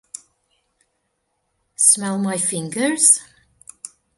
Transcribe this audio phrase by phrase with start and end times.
[1.75, 3.19] Smell my fingers?